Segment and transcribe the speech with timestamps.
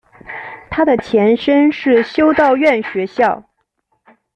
[0.71, 3.43] 它的前身是修道院学校。